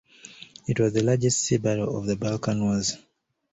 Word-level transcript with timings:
It 0.67 0.79
was 0.79 0.93
the 0.93 1.03
largest 1.03 1.43
sea 1.43 1.57
battle 1.57 1.95
of 1.95 2.07
the 2.07 2.15
Balkan 2.15 2.59
Wars. 2.59 2.97